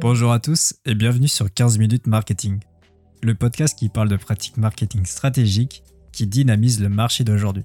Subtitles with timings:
[0.00, 2.58] Bonjour à tous et bienvenue sur 15 minutes marketing,
[3.22, 7.64] le podcast qui parle de pratiques marketing stratégiques qui dynamisent le marché d'aujourd'hui.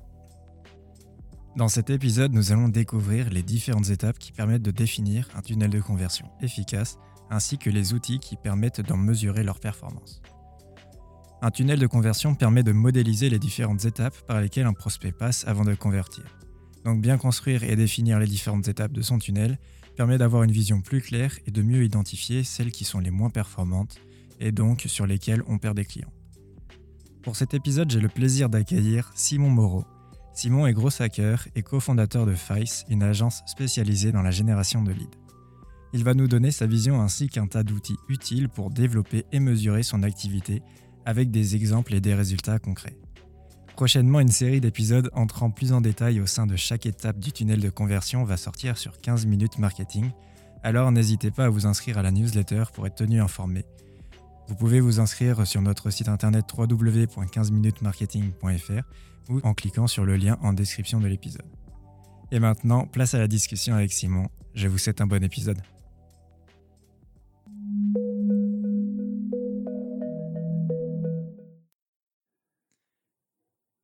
[1.56, 5.70] Dans cet épisode, nous allons découvrir les différentes étapes qui permettent de définir un tunnel
[5.70, 6.98] de conversion efficace
[7.30, 10.22] ainsi que les outils qui permettent d'en mesurer leur performance.
[11.42, 15.48] Un tunnel de conversion permet de modéliser les différentes étapes par lesquelles un prospect passe
[15.48, 16.26] avant de convertir.
[16.86, 19.58] Donc bien construire et définir les différentes étapes de son tunnel
[19.98, 23.32] permet d'avoir une vision plus claire et de mieux identifier celles qui sont les moins
[23.32, 23.98] performantes
[24.40, 26.14] et donc sur lesquelles on perd des clients.
[27.24, 29.84] Pour cet épisode, j'ai le plaisir d'accueillir Simon Moreau.
[30.36, 34.92] Simon est gros hacker et cofondateur de Fice, une agence spécialisée dans la génération de
[34.92, 35.18] leads.
[35.94, 39.82] Il va nous donner sa vision ainsi qu'un tas d'outils utiles pour développer et mesurer
[39.82, 40.62] son activité
[41.06, 42.98] avec des exemples et des résultats concrets.
[43.76, 47.60] Prochainement, une série d'épisodes entrant plus en détail au sein de chaque étape du tunnel
[47.60, 50.12] de conversion va sortir sur 15 minutes marketing,
[50.64, 53.66] alors n'hésitez pas à vous inscrire à la newsletter pour être tenu informé.
[54.48, 58.84] Vous pouvez vous inscrire sur notre site internet www.15minutesmarketing.fr
[59.30, 61.44] ou en cliquant sur le lien en description de l'épisode.
[62.32, 64.30] Et maintenant, place à la discussion avec Simon.
[64.54, 65.60] Je vous souhaite un bon épisode.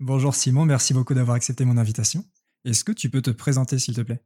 [0.04, 2.24] Bonjour Simon, merci beaucoup d'avoir accepté mon invitation.
[2.66, 4.20] Est-ce que tu peux te présenter s'il te plaît?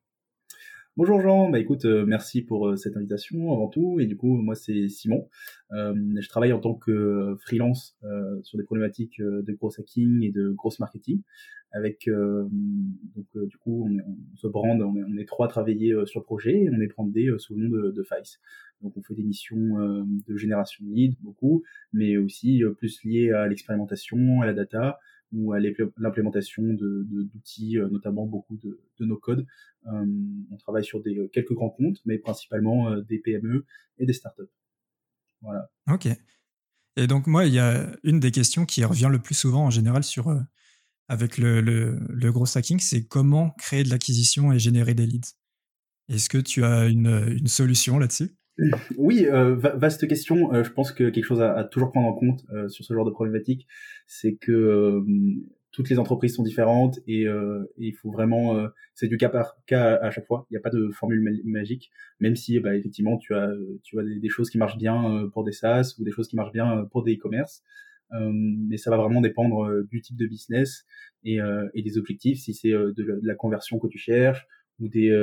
[0.96, 4.00] Bonjour Jean, bah écoute, euh, merci pour euh, cette invitation avant tout.
[4.00, 5.28] Et du coup, moi c'est Simon.
[5.74, 7.98] Euh, je travaille en tant que freelance
[8.44, 11.22] sur des problématiques de gros hacking et de gross marketing.
[11.74, 16.56] Avec donc du coup, on, se brande, on est, trois à travailler sur le projet
[16.56, 18.40] et on est brandé sous le nom de, de Fice.
[18.82, 23.46] Donc on fait des missions de génération de leads beaucoup, mais aussi plus liées à
[23.50, 25.00] l'expérimentation, à la data
[25.36, 29.46] ou à l'implémentation d'outils, de, notamment beaucoup de, de nos codes.
[29.88, 30.06] Euh,
[30.52, 33.66] on travaille sur des, euh, quelques grands comptes, mais principalement euh, des PME
[34.00, 34.44] et des startups.
[35.42, 35.70] Voilà.
[35.92, 36.08] Ok.
[36.98, 39.70] Et donc moi, il y a une des questions qui revient le plus souvent en
[39.70, 40.34] général sur
[41.08, 45.36] avec le, le, gros hacking, c'est comment créer de l'acquisition et générer des leads.
[46.08, 48.36] Est-ce que tu as une solution là-dessus?
[48.98, 50.54] Oui, euh, vaste question.
[50.54, 53.06] Euh, je pense que quelque chose à, toujours prendre en compte euh, sur ce genre
[53.06, 53.68] de problématique,
[54.08, 55.04] c'est que
[55.72, 57.26] toutes les entreprises sont différentes et,
[57.78, 60.48] il faut vraiment, c'est du cas par cas à, chaque fois.
[60.50, 63.52] Il n'y a pas de formule magique, même si bah, effectivement tu as,
[63.84, 66.54] tu as des, choses qui marchent bien pour des SaaS ou des choses qui marchent
[66.54, 67.62] bien pour des e-commerce.
[68.12, 70.86] mais ça va vraiment dépendre du type de business
[71.26, 71.40] et,
[71.76, 72.40] des objectifs.
[72.40, 74.48] Si c'est de, la conversion que tu cherches
[74.80, 75.14] ou des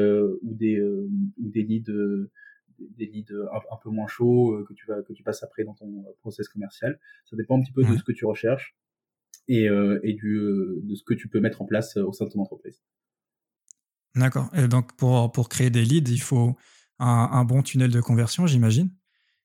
[0.43, 1.91] ou des ou des leads
[2.97, 5.75] des leads un, peu moins chauds euh, que tu vas que tu passes après dans
[5.75, 6.99] ton euh, process commercial.
[7.25, 8.77] Ça dépend un petit peu de ce que tu recherches
[9.49, 10.39] et, euh, et du
[10.83, 12.83] de ce que tu peux mettre en place au sein de ton entreprise.
[14.15, 14.51] D'accord.
[14.55, 16.57] Et donc pour pour créer des leads, il faut
[16.99, 18.91] un, bon tunnel de conversion, j'imagine.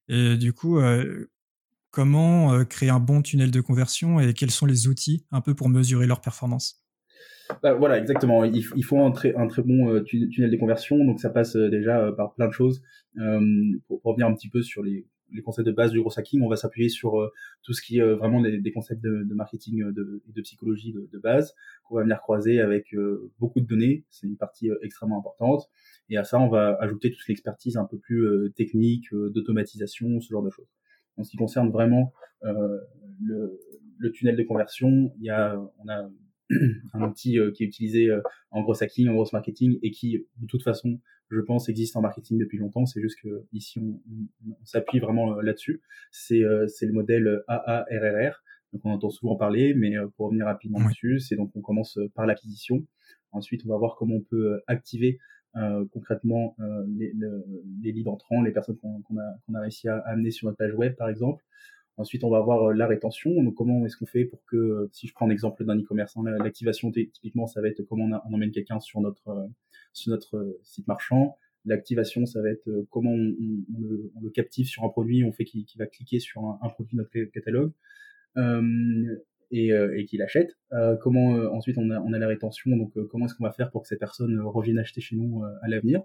[0.09, 0.79] Et du coup,
[1.89, 5.67] comment créer un bon tunnel de conversion et quels sont les outils un peu pour
[5.67, 6.86] mesurer leur performance?
[7.61, 8.43] Bah, voilà, exactement.
[8.43, 11.03] Il, faut un très, un très bon euh, tunnel de conversion.
[11.03, 12.81] Donc ça passe euh, déjà euh, par plein de choses.
[13.87, 16.49] pour, revenir un petit peu sur les, les concepts de base du gros hacking, on
[16.49, 17.29] va s'appuyer sur
[17.63, 21.53] tout ce qui est vraiment des, concepts de, marketing et de, de, psychologie de, base
[21.83, 22.95] qu'on va venir croiser avec
[23.39, 24.05] beaucoup de données.
[24.09, 25.63] C'est une partie extrêmement importante.
[26.09, 30.43] Et à ça, on va ajouter toute l'expertise un peu plus technique, d'automatisation, ce genre
[30.43, 30.69] de choses.
[31.17, 33.59] En ce qui concerne vraiment le,
[33.97, 36.09] le tunnel de conversion, il y a, on a
[36.93, 38.21] un outil euh, qui est utilisé euh,
[38.51, 40.99] en gros hacking, en gros marketing et qui, de toute façon,
[41.29, 42.85] je pense, existe en marketing depuis longtemps.
[42.85, 43.99] C'est juste que ici, on,
[44.63, 45.81] s'appuie vraiment euh, là-dessus.
[46.11, 48.43] C'est le modèle AARRR.
[48.73, 52.25] Donc, on entend souvent parler, mais pour revenir rapidement dessus, c'est donc on commence par
[52.25, 52.85] l'acquisition.
[53.31, 55.19] Ensuite, on va voir comment on peut activer
[55.91, 56.55] concrètement
[56.85, 57.13] les,
[57.81, 60.73] les, leads entrants, les personnes qu'on a, qu'on a réussi à amener sur notre page
[60.73, 61.41] web, par exemple.
[61.97, 63.43] Ensuite, on va avoir euh, la rétention.
[63.43, 66.23] Donc, comment est-ce qu'on fait pour que, euh, si je prends l'exemple d'un e-commerce, hein,
[66.23, 71.37] l'activation typiquement, ça va être comment on, emmène quelqu'un sur notre euh, site marchand.
[71.65, 73.35] L'activation, ça va être comment on,
[74.21, 77.31] le, captive sur un produit, on fait qu'il va cliquer sur un, produit de notre
[77.31, 77.73] catalogue
[79.51, 80.55] et, et qu'il achète.
[81.01, 83.81] comment ensuite on a, on a la rétention, donc comment est-ce qu'on va faire pour
[83.81, 86.03] que ces personnes reviennent acheter chez nous à l'avenir?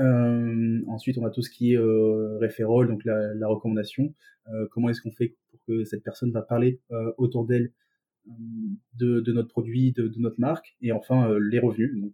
[0.00, 4.14] Euh, ensuite, on a tout ce qui est euh, référol, donc la, la recommandation.
[4.52, 7.72] Euh, comment est-ce qu'on fait pour que cette personne va parler euh, autour d'elle
[8.26, 8.30] euh,
[8.94, 11.94] de, de, notre produit, de, de, notre marque, et enfin les revenus.
[11.94, 12.12] Donc,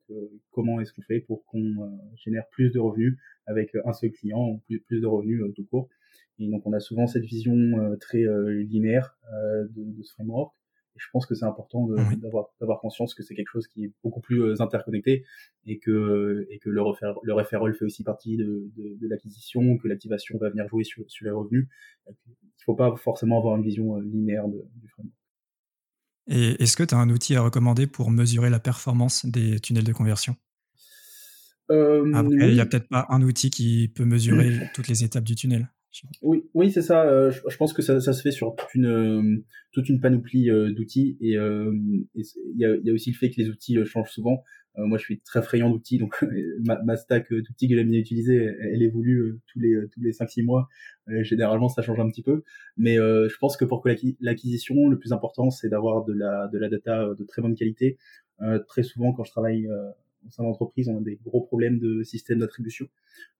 [0.50, 3.16] comment est-ce qu'on fait pour qu'on génère plus de revenus
[3.46, 5.88] avec un seul client, ou plus, plus de revenus tout court?
[6.38, 8.24] Et donc, on a souvent cette vision très
[8.64, 10.52] linéaire de, de, ce framework.
[10.96, 11.88] Je pense que c'est important
[12.58, 15.24] d'avoir conscience que c'est quelque chose qui est beaucoup plus interconnecté
[15.66, 19.78] et que et que le refer, le referral fait aussi partie de, de, de l'acquisition,
[19.78, 21.68] que l'activation va venir jouer sur, sur les revenus.
[22.08, 25.16] Il faut pas forcément avoir une vision linéaire de, du framework.
[26.26, 29.84] Et est-ce que tu as un outil à recommander pour mesurer la performance des tunnels
[29.84, 30.36] de conversion?
[31.70, 35.24] Euh, Après, il n'y a peut-être pas un outil qui peut mesurer toutes les étapes
[35.24, 35.70] du tunnel.
[36.22, 37.04] Oui, oui, c'est ça.
[37.04, 40.48] Euh, je, pense que ça, ça, se fait sur toute une euh, toute une panoplie
[40.74, 44.42] d'outils et il y, a, y, a, aussi le fait que les outils changent souvent.
[44.76, 46.24] moi, je suis très friand d'outils, donc
[46.64, 50.44] ma, ma, stack d'outils que j'aime bien utiliser, elle, évolue tous les tous les 5-6
[50.44, 50.68] mois.
[51.22, 52.42] généralement, ça change un petit peu,
[52.76, 53.88] mais je pense que pour que
[54.20, 57.98] l'acquisition, le plus important, c'est d'avoir de la de la data de très bonne qualité.
[58.68, 59.68] très souvent, quand je travaille
[60.26, 62.88] au sein d'entreprise, on a des gros problèmes de système d'attribution.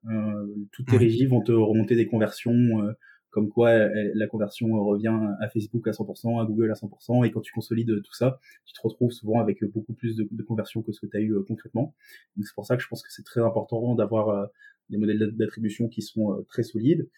[0.07, 2.93] Euh, toutes les régies vont te remonter des conversions, euh,
[3.31, 3.73] comme quoi
[4.15, 8.03] la conversion revient à Facebook à 100%, à Google à 100%, et quand tu consolides
[8.03, 11.07] tout ça, tu te retrouves souvent avec beaucoup plus de, de conversions que ce que
[11.07, 11.95] tu as eu euh, concrètement.
[12.37, 14.49] Donc c'est pour ça que je pense que c'est très important d'avoir
[14.89, 17.09] des modèles d'attribution qui sont très solides.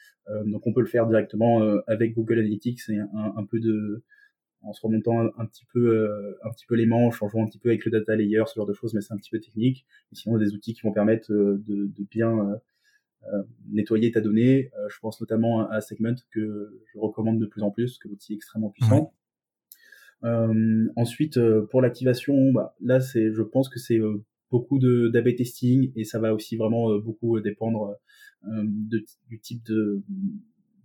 [0.45, 4.05] donc on peut le faire directement avec Google Analytics et un, un peu de
[4.63, 7.49] en se remontant un, petit peu euh, un petit peu les manches, en jouant un
[7.49, 9.41] petit peu avec le data layer, ce genre de choses, mais c'est un petit peu
[9.41, 9.85] technique.
[10.13, 12.61] Et sinon, des outils qui vont permettre euh, de, de, bien
[13.33, 14.71] euh, nettoyer ta donnée.
[14.89, 18.37] je pense notamment à, Segment que je recommande de plus en plus, que l'outil est
[18.37, 19.13] extrêmement puissant.
[20.97, 21.39] ensuite,
[21.71, 24.01] pour l'activation, bah, là, c'est, je pense que c'est
[24.51, 27.97] beaucoup de d'AB testing et ça va aussi vraiment beaucoup dépendre
[28.45, 30.03] de, du type de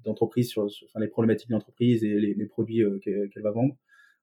[0.04, 3.76] d'entreprise sur, enfin, les problématiques d'entreprise et les, les produits euh, qu'elle va vendre.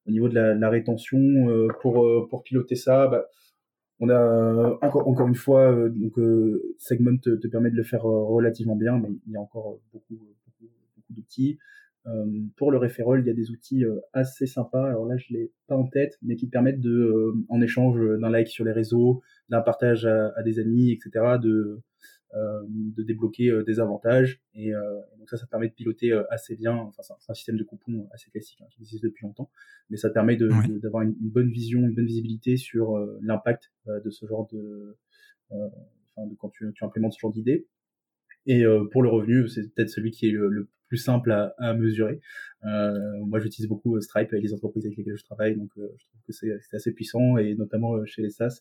[0.07, 3.25] Au niveau de la, la rétention, euh, pour euh, pour piloter ça, bah,
[4.01, 6.15] on a encore encore une fois donc
[6.79, 10.17] Segment te, te, permet de le faire relativement bien, mais il y a encore beaucoup
[10.17, 11.59] beaucoup, beaucoup d'outils.
[12.57, 14.89] pour le referral, il y a des outils assez sympas.
[14.89, 18.49] Alors là, je l'ai pas en tête, mais qui permettent de, en échange d'un like
[18.49, 21.83] sur les réseaux, d'un partage à, à, des amis, etc., de euh,
[22.35, 24.41] de débloquer euh, des avantages.
[24.55, 26.75] Et, euh, donc ça ça permet de piloter assez bien.
[26.75, 29.51] Enfin c'est un, système de coupons assez classique hein, qui existe depuis longtemps.
[29.91, 34.49] Mais ça permet d'avoir une, bonne vision une bonne visibilité sur l'impact de ce genre
[34.53, 34.97] de
[36.17, 37.67] enfin de quand tu, tu implémentes ce genre d'idée.
[38.47, 42.21] Et pour le revenu, c'est peut-être celui qui est le, plus simple à, à mesurer.
[42.65, 46.23] Euh, moi, j'utilise beaucoup Stripe avec les entreprises avec lesquelles je travaille, donc je trouve
[46.27, 47.39] que c'est assez puissant.
[47.39, 48.61] Et notamment chez les SaaS,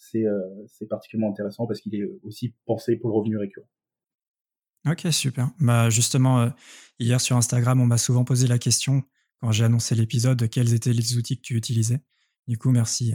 [0.00, 3.68] c'est particulièrement intéressant parce qu'il est aussi pensé pour le revenu récurrent.
[4.88, 5.50] Ok, super.
[5.60, 6.50] Bah, justement, euh,
[6.98, 9.02] hier sur Instagram, on m'a souvent posé la question
[9.40, 12.00] quand j'ai annoncé l'épisode de quels étaient les outils que tu utilisais.
[12.46, 13.14] Du coup, merci.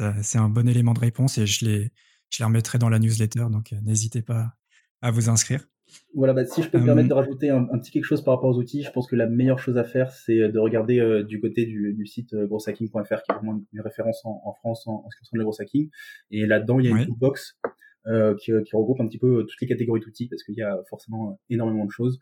[0.00, 1.90] Euh, c'est un bon élément de réponse et je les
[2.38, 4.52] remettrai dans la newsletter, donc n'hésitez pas
[5.00, 5.66] à vous inscrire.
[6.14, 8.50] Voilà, bah, si je peux me permettre de rajouter un, petit quelque chose par rapport
[8.50, 11.40] aux outils, je pense que la meilleure chose à faire, c'est de regarder euh, du
[11.40, 15.08] côté du, du site euh, grosshacking.fr, qui est vraiment une, référence en, en France en,
[15.10, 15.90] ce qui concerne le gros hacking.
[16.30, 17.58] Et là-dedans, il y a une toolbox
[18.06, 20.76] euh, qui, qui, regroupe un petit peu toutes les catégories d'outils, parce qu'il y a
[20.88, 22.18] forcément énormément de choses.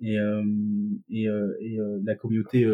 [0.00, 0.16] Et,
[1.10, 2.66] et, et la communauté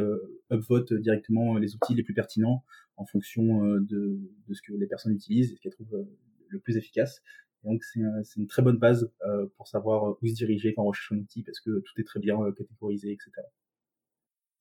[0.50, 2.64] upvote directement les outils les plus pertinents
[2.96, 4.18] en fonction de,
[4.48, 6.06] de ce que les personnes utilisent et ce qu'elles trouvent
[6.48, 7.22] le plus efficace
[7.64, 8.00] donc c'est
[8.36, 11.42] une très bonne base euh, pour savoir où se diriger quand on recherche un outil
[11.42, 13.30] parce que tout est très bien euh, catégorisé, etc.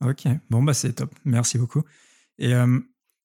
[0.01, 1.84] Ok, bon bah c'est top, merci beaucoup.
[2.38, 2.80] Et euh,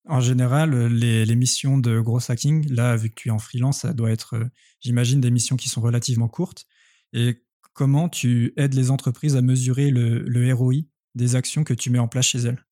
[0.07, 3.81] en général, les, les, missions de gros hacking, là vu que tu es en freelance,
[3.81, 4.49] ça doit être,
[4.81, 6.67] j'imagine, des missions qui sont relativement courtes.
[7.13, 10.75] Et comment tu aides les entreprises à mesurer le, le ROI
[11.15, 12.64] des actions que tu mets en place chez elles?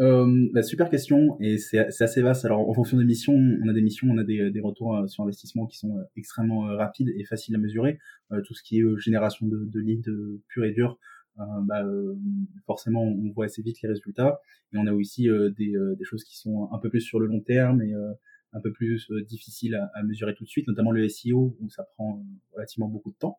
[0.00, 2.44] Euh, bah, super question et c'est assez vaste.
[2.44, 5.06] Alors en fonction des missions, on a des missions, on a des, des retours euh,
[5.06, 7.98] sur investissement qui sont euh, extrêmement euh, rapides et faciles à mesurer.
[8.44, 10.10] tout ce qui est génération de, de leads
[10.48, 10.98] pur et dur,
[11.36, 11.84] bah,
[12.66, 14.40] forcément on voit assez vite les résultats.
[14.72, 17.40] Et on a aussi des, des, choses qui sont un peu plus sur le long
[17.40, 17.92] terme et
[18.52, 21.84] un peu plus difficiles à, à, mesurer tout de suite, notamment le SEO où ça
[21.94, 23.38] prend relativement beaucoup de temps.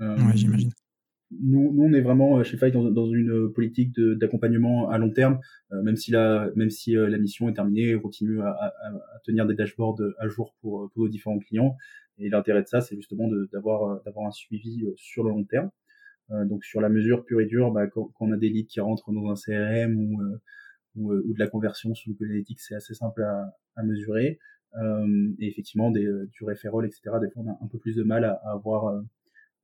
[0.00, 0.70] ouais, j'imagine
[1.30, 5.10] nous, nous, on est vraiment euh, chez Fight dans, une euh, politique d'accompagnement à long
[5.10, 5.40] terme,
[5.72, 9.18] euh, même si la, même si la mission est terminée, on continue à, à, à,
[9.24, 11.76] tenir des dashboards à jour pour, pour nos différents clients.
[12.18, 15.70] Et l'intérêt de ça, c'est justement d'avoir d'avoir un suivi sur le long terme.
[16.30, 18.80] donc sur la mesure pure et dure, bah, quand, quand, on a des leads qui
[18.80, 20.22] rentrent dans un CRM ou,
[20.96, 24.38] ou, ou de la conversion sur Google Analytics, c'est assez simple à, à mesurer.
[25.40, 27.02] et effectivement, des, du referral, etc.
[27.20, 29.02] Des fois, on a un peu plus de mal à, avoir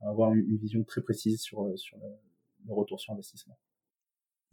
[0.08, 3.58] avoir une, vision très précise sur, euh, sur le, retour sur investissement.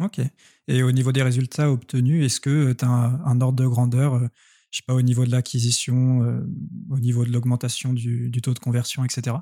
[0.02, 0.20] Ok.
[0.68, 4.28] Et au niveau des résultats obtenus, est-ce que tu as un, ordre de grandeur, euh,
[4.72, 6.42] je sais pas, au niveau de l'acquisition, euh,
[6.90, 9.38] au niveau de l'augmentation du, taux de conversion, etc.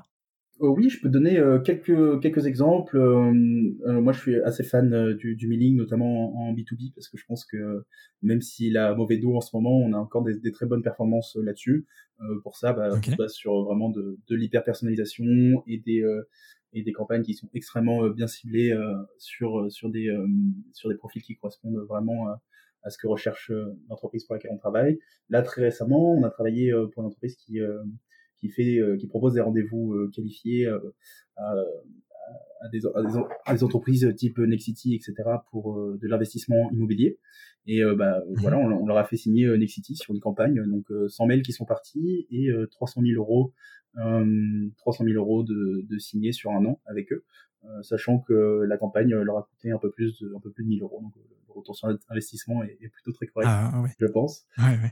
[0.60, 2.98] oui, je peux donner quelques quelques exemples.
[2.98, 7.44] moi, je suis assez fan du, du milling, notamment en, B2B, parce que je pense
[7.44, 7.84] que
[8.22, 10.82] même s'il a mauvais dos en ce moment, on a encore des, des très bonnes
[10.82, 11.86] performances là-dessus.
[12.42, 16.04] pour ça, bah, on se base sur vraiment de, de l'hyper personnalisation et des
[16.72, 18.76] et des campagnes qui sont extrêmement bien ciblées
[19.18, 20.10] sur sur des
[20.72, 22.28] sur des profils qui correspondent vraiment
[22.82, 23.52] à ce que recherche
[23.88, 24.98] l'entreprise pour laquelle on travaille.
[25.28, 27.60] Là, très récemment, on a travaillé pour une entreprise qui
[28.40, 30.78] qui fait, euh, qui propose des rendez-vous euh, qualifiés euh,
[31.36, 31.54] à,
[32.60, 32.80] à, des,
[33.46, 35.14] à, des, entreprises type Nexity, etc.
[35.50, 37.18] pour de l'investissement immobilier.
[37.66, 38.34] Et bah, mhm.
[38.36, 41.64] voilà, on, leur a fait signer Nexity sur une campagne, donc 100 mails qui sont
[41.66, 43.52] partis et 300 000 euros,
[43.94, 47.24] 300 000 euros de, de signés sur un an avec eux.
[47.64, 50.62] Euh, sachant que la campagne leur a coûté un peu plus de, un peu plus
[50.62, 51.00] de 1000 euros.
[51.02, 51.12] Donc
[51.58, 54.46] retour sur investissement est, plutôt très correct, ah, je pense.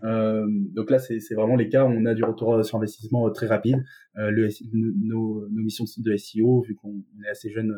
[0.05, 3.47] Euh, donc là, c'est vraiment les cas où on a du retour sur investissement très
[3.47, 3.85] rapide.
[4.19, 7.75] Euh, le, nos, nos, missions de SEO, vu qu'on est assez jeune,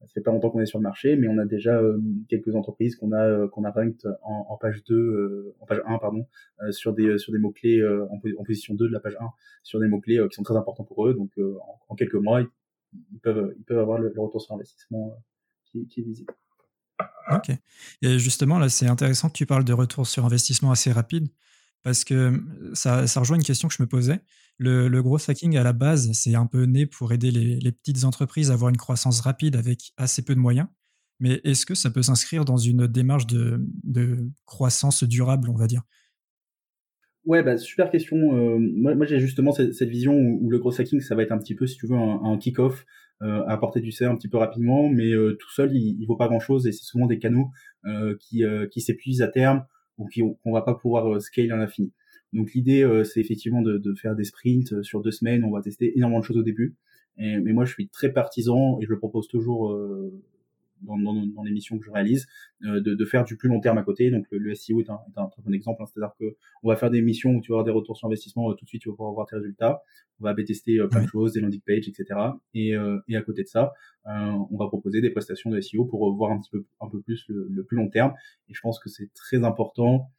[0.00, 1.80] ça fait pas longtemps qu'on est sur le marché, mais on a déjà
[2.28, 6.26] quelques entreprises qu'on a qu'on a ranked en, en page 2, en page 1 pardon,
[6.70, 9.24] sur des sur des mots clés en, en, position 2 de la page 1
[9.62, 11.14] sur des mots clés qui sont très importants pour eux.
[11.14, 12.42] Donc en, en, quelques mois,
[13.12, 15.20] ils peuvent, ils peuvent avoir le, retour sur investissement euh,
[15.64, 16.32] qui, qui, est visible.
[17.30, 17.50] Ok.
[18.02, 21.28] Et justement, là, c'est intéressant que tu parles de retour sur investissement assez rapide
[21.82, 24.20] parce que ça, ça rejoint une question que je me posais.
[24.58, 27.72] Le, le gros hacking, à la base, c'est un peu né pour aider les, les,
[27.72, 30.66] petites entreprises à avoir une croissance rapide avec assez peu de moyens.
[31.20, 35.66] Mais est-ce que ça peut s'inscrire dans une démarche de, de croissance durable, on va
[35.66, 35.82] dire?
[37.24, 38.16] Ouais, bah, super question.
[38.16, 41.32] Euh, moi, moi j'ai justement cette, cette vision où, le gros hacking, ça va être
[41.32, 42.84] un petit peu, si tu veux, un, un kick-off,
[43.20, 46.28] à apporter du CR un petit peu rapidement, mais euh, tout seul, il, vaut pas
[46.28, 47.50] grand-chose et c'est souvent des canaux
[47.84, 49.64] euh, qui, qui s'épuisent à terme
[49.96, 51.92] ou qu'on va pas pouvoir scale à l'infini.
[52.32, 55.44] Donc l'idée, c'est effectivement de, de, faire des sprints sur deux semaines.
[55.44, 56.76] On va tester énormément de choses au début.
[57.16, 59.76] Et, mais moi, je suis très partisan et je le propose toujours
[60.82, 62.26] dans, dans, dans les missions que je réalise,
[62.64, 64.10] euh, de, de, faire du plus long terme à côté.
[64.10, 65.82] Donc le, SEO est un, est un, très bon exemple.
[65.82, 65.86] Hein.
[65.86, 68.50] C'est-à-dire que on va faire des missions où tu vas avoir des retours sur investissement
[68.50, 69.82] euh, tout de suite, tu vas pouvoir voir tes résultats.
[70.20, 72.18] On va tester euh, plein de choses, des landing pages, etc.
[72.54, 72.74] Et,
[73.08, 73.72] et à côté de ça,
[74.04, 77.24] on va proposer des prestations de SEO pour voir un petit peu un peu plus
[77.28, 78.14] le, le plus long terme.
[78.48, 80.10] Et je pense que c'est très important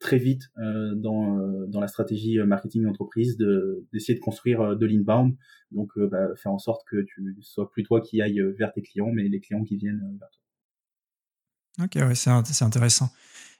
[0.00, 4.86] très vite euh, dans, euh, dans la stratégie marketing d'entreprise de, d'essayer de construire de
[4.86, 5.36] l'inbound.
[5.70, 9.12] Donc, bah, faire en sorte que tu sois plus toi qui aille vers tes clients,
[9.12, 11.84] mais les clients qui viennent vers toi.
[11.84, 13.10] Ok, ouais, c'est, c'est intéressant.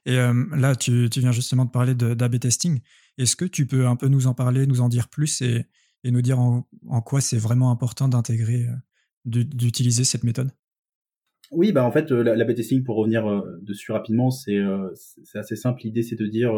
[0.07, 2.81] Et là, tu, tu, viens justement de parler d'AB testing.
[3.19, 5.67] Est-ce que tu peux un peu nous en parler, nous en dire plus et,
[6.05, 8.67] et nous dire en quoi c'est vraiment important d'intégrer,
[9.25, 10.51] d'utiliser cette méthode?
[11.51, 14.89] Oui, bah en fait, euh, la, la testing pour revenir euh, dessus rapidement, c'est euh,
[14.95, 15.81] c'est assez simple.
[15.83, 16.53] L'idée, c'est de dire,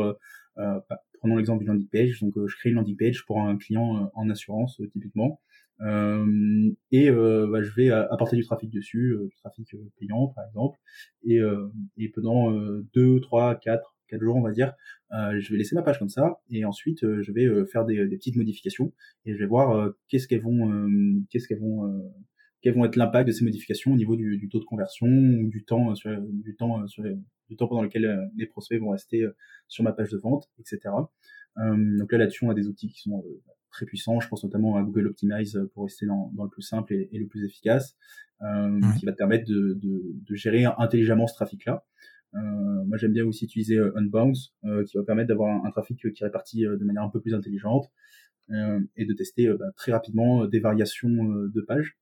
[0.56, 0.84] bah,
[1.18, 2.20] prenons l'exemple du landing page.
[2.20, 5.40] Donc, je crée une landing page pour un client en assurance, typiquement.
[5.80, 10.78] et bah, je vais apporter du trafic dessus, du trafic payant par exemple,
[11.24, 11.40] et,
[11.96, 12.52] et pendant
[12.94, 14.74] deux, trois, quatre, quatre jours on va dire,
[15.10, 18.36] je vais laisser ma page comme ça, et ensuite je vais faire des, des, petites
[18.36, 18.92] modifications
[19.24, 20.86] et je vais voir qu'est-ce qu'elles vont,
[21.30, 22.12] qu'est-ce qu'elles vont
[22.62, 25.48] quels vont être l'impact de ces modifications au niveau du, du, taux de conversion ou
[25.50, 28.80] du temps euh, sur, du temps euh, sur du temps pendant lequel euh, les prospects
[28.80, 29.26] vont rester
[29.68, 30.94] sur ma page de vente, etc.
[31.56, 33.22] Donc là là-dessus on a des outils qui sont
[33.70, 34.20] très puissants.
[34.20, 37.18] Je pense notamment à Google Optimize pour rester dans, dans le plus simple et, et
[37.18, 37.96] le plus efficace,
[38.40, 41.84] qui va te permettre de, de, de gérer intelligemment ce trafic-là.
[42.34, 42.38] Euh,
[42.86, 46.22] moi, j'aime bien aussi utiliser Unbounce, euh, qui va permettre d'avoir un, un, trafic qui
[46.22, 47.90] est réparti de manière un peu plus intelligente
[48.96, 51.96] et de tester bah, très rapidement des variations de pages.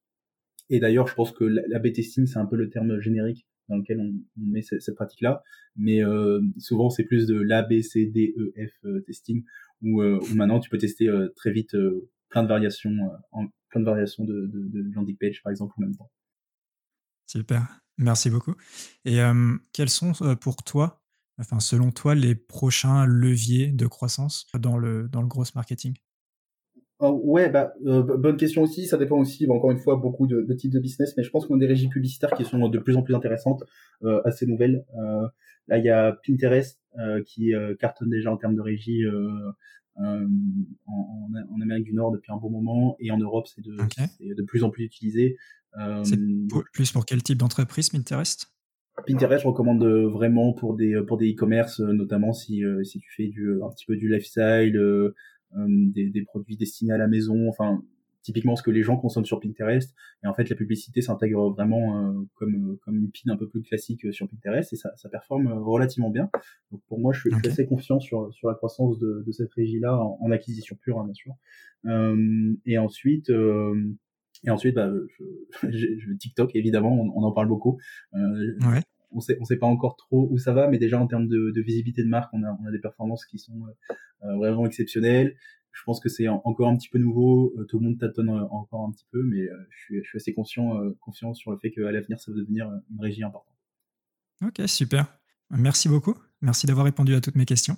[0.71, 4.01] Et d'ailleurs, je pense que l'A-B testing, c'est un peu le terme générique dans lequel
[4.01, 5.43] on, met cette, pratique-là.
[5.77, 9.45] Mais euh, souvent, c'est plus de l'A, B, C, D, E, F euh, testing,
[9.83, 11.77] où, euh, où, maintenant, tu peux tester très vite
[12.29, 12.97] plein de variations,
[13.69, 14.51] plein de variations de,
[14.95, 16.11] landing page, par exemple, en même temps.
[17.27, 18.55] Super, merci beaucoup.
[19.05, 19.19] Et
[19.73, 21.03] quels sont pour toi,
[21.39, 25.95] enfin selon toi, les prochains leviers de croissance dans le, dans le gross marketing?
[27.03, 28.87] Oh, ouais, bah, euh, bonne question aussi.
[28.87, 31.31] Ça dépend aussi, bah, encore une fois, beaucoup de, de, types de business, mais je
[31.31, 33.65] pense qu'on a des régies publicitaires qui sont de plus en plus intéressantes,
[34.05, 34.85] euh, assez nouvelles.
[34.99, 35.27] Euh,
[35.69, 39.03] là, il y a Pinterest euh, qui euh, cartonne déjà en termes de régie
[39.97, 40.27] en,
[40.87, 43.77] en, Amérique du Nord depuis un bon moment, et en Europe, c'est de,
[44.35, 45.39] de plus en plus utilisé.
[46.05, 46.19] c'est
[46.73, 48.53] plus pour quel type d'entreprise Pinterest?
[49.07, 53.63] Pinterest, je recommande vraiment pour des pour des e-commerce, notamment si si tu fais du
[53.63, 55.15] un petit peu du lifestyle, euh,
[55.57, 57.49] des, des, produits destinés à la maison.
[57.49, 57.83] Enfin,
[58.23, 59.95] typiquement ce que les gens consomment sur Pinterest.
[60.23, 63.63] Et en fait, la publicité s'intègre vraiment euh, comme comme une pin un peu plus
[63.63, 66.31] classique sur Pinterest et ça, ça performe relativement bien.
[66.71, 69.97] Donc pour moi, je suis, assez confiant sur sur la croissance de, de cette régie-là
[69.97, 71.35] en, acquisition pure, hein, bien sûr.
[72.67, 73.31] et ensuite.
[73.31, 74.91] et ensuite, bah,
[75.63, 77.79] je, je, TikTok, évidemment, on, on, en parle beaucoup.
[78.13, 81.29] ouais on sait on sait pas encore trop où ça va, mais déjà en termes
[81.29, 84.37] de, de visibilité de marque, on a, on a des performances qui sont euh, euh,
[84.37, 85.37] vraiment exceptionnelles.
[85.73, 88.85] Je pense que c'est encore un petit peu nouveau, euh, tout le monde tâtonne encore
[88.85, 91.93] un petit peu, mais je suis, je suis assez conscient, confiant sur le fait qu'à
[91.93, 93.55] l'avenir, ça va devenir une régie importante.
[94.45, 95.07] Ok, super.
[95.51, 96.17] Merci beaucoup.
[96.43, 97.75] Merci d'avoir répondu à toutes mes questions.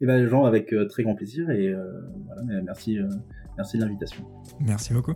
[0.00, 1.74] Et eh ben, Jean, avec très grand plaisir et
[2.26, 2.98] voilà, merci,
[3.56, 4.24] merci de l'invitation.
[4.60, 5.14] Merci beaucoup.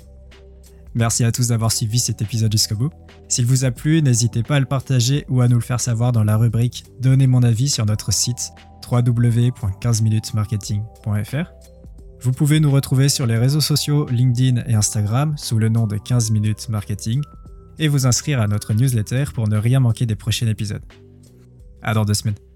[0.95, 2.91] Merci à tous d'avoir suivi cet épisode jusqu'au bout.
[3.29, 6.13] S'il vous a plu, n'hésitez pas à le partager ou à nous le faire savoir
[6.13, 8.53] dans la rubrique Donnez mon avis sur notre site
[8.91, 11.51] www.15minutesmarketing.fr.
[12.23, 15.97] Vous pouvez nous retrouver sur les réseaux sociaux LinkedIn et Instagram sous le nom de
[15.97, 17.23] 15 minutes marketing
[17.79, 20.85] et vous inscrire à notre newsletter pour ne rien manquer des prochains épisodes.
[21.83, 22.50] À dans deux semaines.